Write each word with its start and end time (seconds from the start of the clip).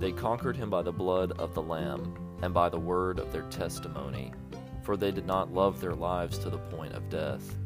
They 0.00 0.12
conquered 0.12 0.56
him 0.56 0.70
by 0.70 0.80
the 0.80 0.92
blood 0.92 1.32
of 1.38 1.52
the 1.52 1.60
Lamb 1.60 2.14
and 2.40 2.54
by 2.54 2.70
the 2.70 2.80
word 2.80 3.18
of 3.18 3.30
their 3.32 3.42
testimony, 3.50 4.32
for 4.82 4.96
they 4.96 5.12
did 5.12 5.26
not 5.26 5.52
love 5.52 5.78
their 5.78 5.94
lives 5.94 6.38
to 6.38 6.48
the 6.48 6.56
point 6.56 6.94
of 6.94 7.10
death. 7.10 7.58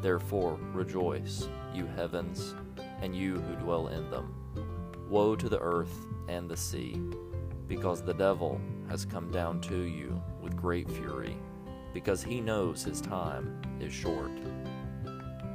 Therefore 0.00 0.58
rejoice, 0.72 1.48
you 1.74 1.84
heavens, 1.84 2.54
and 3.02 3.14
you 3.14 3.34
who 3.34 3.56
dwell 3.56 3.88
in 3.88 4.10
them. 4.10 4.34
Woe 5.10 5.36
to 5.36 5.50
the 5.50 5.60
earth 5.60 6.06
and 6.28 6.48
the 6.48 6.56
sea, 6.56 6.98
because 7.68 8.02
the 8.02 8.14
devil 8.14 8.58
has 8.88 9.04
come 9.04 9.30
down 9.30 9.60
to 9.60 9.82
you 9.82 10.20
with 10.40 10.56
great 10.56 10.90
fury, 10.90 11.36
because 11.92 12.22
he 12.22 12.40
knows 12.40 12.82
his 12.82 13.02
time 13.02 13.60
is 13.80 13.92
short. 13.92 14.30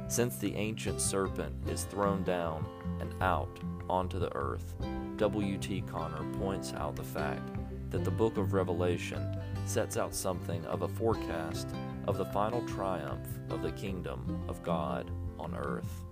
Since 0.08 0.38
the 0.38 0.54
ancient 0.54 1.02
serpent 1.02 1.54
is 1.68 1.84
thrown 1.84 2.22
down 2.24 2.66
and 2.98 3.14
out 3.22 3.60
onto 3.90 4.18
the 4.18 4.34
earth, 4.34 4.74
W.T. 5.16 5.82
Conner 5.82 6.24
points 6.38 6.72
out 6.72 6.96
the 6.96 7.04
fact 7.04 7.50
that 7.90 8.04
the 8.04 8.10
book 8.10 8.38
of 8.38 8.54
Revelation 8.54 9.36
sets 9.66 9.98
out 9.98 10.14
something 10.14 10.64
of 10.64 10.80
a 10.80 10.88
forecast 10.88 11.68
of 12.06 12.16
the 12.16 12.24
final 12.24 12.66
triumph 12.66 13.28
of 13.50 13.62
the 13.62 13.72
kingdom 13.72 14.42
of 14.48 14.62
God 14.62 15.10
on 15.38 15.54
earth. 15.54 16.04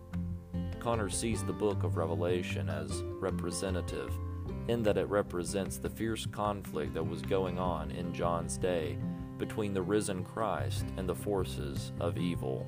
Conner 0.79 1.09
sees 1.09 1.43
the 1.43 1.53
book 1.53 1.83
of 1.83 1.97
Revelation 1.97 2.69
as 2.69 3.03
representative 3.19 4.13
in 4.69 4.83
that 4.83 4.99
it 4.99 5.09
represents 5.09 5.79
the 5.79 5.91
fierce 5.91 6.27
conflict 6.27 6.93
that 6.93 7.03
was 7.03 7.23
going 7.23 7.59
on 7.59 7.91
in 7.93 8.13
John's 8.13 8.59
day 8.59 8.99
between 9.39 9.73
the 9.73 9.83
risen 9.83 10.23
Christ 10.23 10.85
and 10.99 11.09
the 11.09 11.15
forces 11.15 11.93
of 11.99 12.19
evil. 12.19 12.67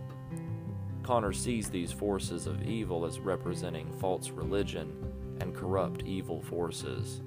Conner 1.09 1.33
sees 1.33 1.71
these 1.71 1.91
forces 1.91 2.47
of 2.47 2.63
evil 2.69 3.07
as 3.07 3.19
representing 3.19 3.91
false 3.99 4.29
religion 4.29 4.95
and 5.41 5.55
corrupt 5.55 6.03
evil 6.03 6.43
forces. 6.43 7.23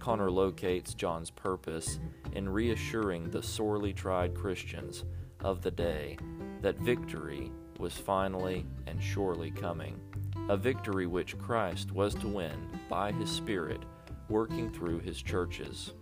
Conner 0.00 0.32
locates 0.32 0.94
John's 0.94 1.30
purpose 1.30 2.00
in 2.32 2.48
reassuring 2.48 3.30
the 3.30 3.40
sorely 3.40 3.92
tried 3.92 4.34
Christians 4.34 5.04
of 5.38 5.62
the 5.62 5.70
day 5.70 6.18
that 6.60 6.80
victory 6.80 7.52
was 7.78 7.92
finally 7.92 8.66
and 8.88 9.00
surely 9.00 9.52
coming, 9.52 10.00
a 10.48 10.56
victory 10.56 11.06
which 11.06 11.38
Christ 11.38 11.92
was 11.92 12.16
to 12.16 12.26
win 12.26 12.80
by 12.90 13.12
his 13.12 13.30
Spirit 13.30 13.84
working 14.28 14.72
through 14.72 14.98
his 14.98 15.22
churches. 15.22 15.92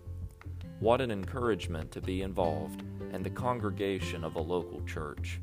What 0.78 1.00
an 1.00 1.10
encouragement 1.10 1.90
to 1.92 2.02
be 2.02 2.20
involved 2.20 2.82
in 3.14 3.22
the 3.22 3.30
congregation 3.30 4.22
of 4.22 4.36
a 4.36 4.40
local 4.40 4.82
church. 4.82 5.40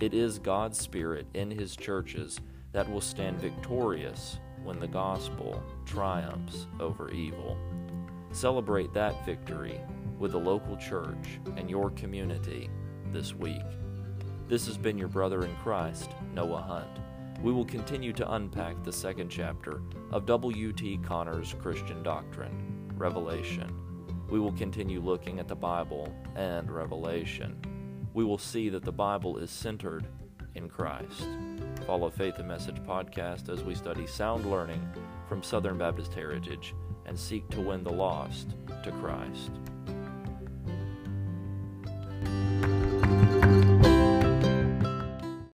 It 0.00 0.14
is 0.14 0.38
God's 0.38 0.78
Spirit 0.78 1.26
in 1.34 1.50
his 1.50 1.76
churches 1.76 2.40
that 2.72 2.90
will 2.90 3.02
stand 3.02 3.38
victorious 3.38 4.38
when 4.64 4.80
the 4.80 4.88
gospel 4.88 5.62
triumphs 5.84 6.66
over 6.80 7.10
evil. 7.10 7.58
Celebrate 8.32 8.94
that 8.94 9.26
victory 9.26 9.78
with 10.18 10.32
the 10.32 10.38
local 10.38 10.78
church 10.78 11.38
and 11.58 11.68
your 11.68 11.90
community 11.90 12.70
this 13.12 13.34
week. 13.34 13.60
This 14.48 14.66
has 14.66 14.78
been 14.78 14.96
your 14.96 15.08
brother 15.08 15.44
in 15.44 15.54
Christ, 15.56 16.12
Noah 16.32 16.62
Hunt. 16.62 17.42
We 17.42 17.52
will 17.52 17.66
continue 17.66 18.14
to 18.14 18.32
unpack 18.32 18.82
the 18.82 18.92
second 18.92 19.28
chapter 19.28 19.82
of 20.10 20.24
W.T. 20.24 21.00
Conner's 21.04 21.54
Christian 21.60 22.02
Doctrine, 22.02 22.90
Revelation. 22.96 23.89
We 24.30 24.38
will 24.38 24.52
continue 24.52 25.00
looking 25.00 25.40
at 25.40 25.48
the 25.48 25.56
Bible 25.56 26.14
and 26.36 26.70
Revelation. 26.70 27.60
We 28.14 28.24
will 28.24 28.38
see 28.38 28.68
that 28.68 28.84
the 28.84 28.92
Bible 28.92 29.38
is 29.38 29.50
centered 29.50 30.06
in 30.54 30.68
Christ. 30.68 31.26
Follow 31.86 32.10
Faith 32.10 32.38
and 32.38 32.46
Message 32.46 32.76
podcast 32.84 33.48
as 33.48 33.64
we 33.64 33.74
study 33.74 34.06
sound 34.06 34.48
learning 34.48 34.88
from 35.28 35.42
Southern 35.42 35.78
Baptist 35.78 36.14
Heritage 36.14 36.74
and 37.06 37.18
seek 37.18 37.48
to 37.50 37.60
win 37.60 37.82
the 37.82 37.92
lost 37.92 38.54
to 38.84 38.92
Christ. 38.92 39.50